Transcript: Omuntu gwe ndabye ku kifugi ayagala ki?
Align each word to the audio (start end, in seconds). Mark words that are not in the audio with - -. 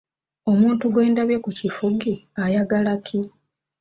Omuntu 0.51 0.83
gwe 0.93 1.03
ndabye 1.11 1.37
ku 1.43 1.49
kifugi 1.59 2.13
ayagala 2.43 2.93
ki? 3.05 3.19